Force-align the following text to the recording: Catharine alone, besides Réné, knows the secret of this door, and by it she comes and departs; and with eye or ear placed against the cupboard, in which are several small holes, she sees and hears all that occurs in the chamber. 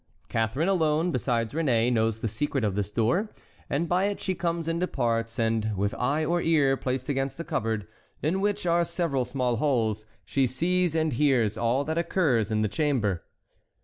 Catharine 0.29 0.67
alone, 0.67 1.11
besides 1.11 1.53
Réné, 1.53 1.93
knows 1.93 2.21
the 2.21 2.27
secret 2.27 2.63
of 2.63 2.73
this 2.73 2.89
door, 2.89 3.29
and 3.69 3.87
by 3.87 4.05
it 4.05 4.19
she 4.19 4.33
comes 4.33 4.67
and 4.67 4.79
departs; 4.79 5.37
and 5.37 5.77
with 5.77 5.93
eye 5.93 6.25
or 6.25 6.41
ear 6.41 6.75
placed 6.75 7.07
against 7.07 7.37
the 7.37 7.43
cupboard, 7.43 7.85
in 8.23 8.41
which 8.41 8.65
are 8.65 8.83
several 8.83 9.25
small 9.25 9.57
holes, 9.57 10.07
she 10.25 10.47
sees 10.47 10.95
and 10.95 11.13
hears 11.13 11.55
all 11.55 11.83
that 11.83 11.99
occurs 11.99 12.49
in 12.49 12.63
the 12.63 12.67
chamber. 12.67 13.21